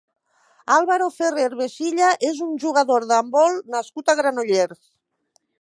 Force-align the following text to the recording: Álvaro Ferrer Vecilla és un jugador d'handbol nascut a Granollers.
Álvaro 0.77 1.09
Ferrer 1.17 1.51
Vecilla 1.63 2.09
és 2.31 2.41
un 2.47 2.57
jugador 2.65 3.07
d'handbol 3.13 3.63
nascut 3.77 4.11
a 4.15 4.21
Granollers. 4.23 4.85